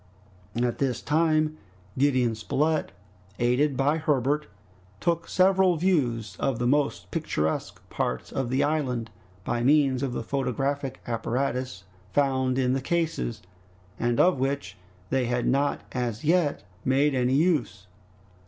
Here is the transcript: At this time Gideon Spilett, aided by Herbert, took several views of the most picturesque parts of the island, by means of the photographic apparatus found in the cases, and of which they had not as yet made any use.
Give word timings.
At 0.59 0.79
this 0.79 0.99
time 0.99 1.59
Gideon 1.95 2.33
Spilett, 2.33 2.91
aided 3.37 3.77
by 3.77 3.97
Herbert, 3.99 4.47
took 4.99 5.27
several 5.27 5.77
views 5.77 6.35
of 6.39 6.57
the 6.57 6.65
most 6.65 7.11
picturesque 7.11 7.87
parts 7.91 8.31
of 8.31 8.49
the 8.49 8.63
island, 8.63 9.11
by 9.43 9.61
means 9.61 10.01
of 10.01 10.13
the 10.13 10.23
photographic 10.23 11.01
apparatus 11.05 11.83
found 12.13 12.57
in 12.57 12.73
the 12.73 12.81
cases, 12.81 13.43
and 13.99 14.19
of 14.19 14.39
which 14.39 14.75
they 15.11 15.25
had 15.27 15.45
not 15.45 15.81
as 15.91 16.23
yet 16.23 16.63
made 16.83 17.13
any 17.13 17.35
use. 17.35 17.85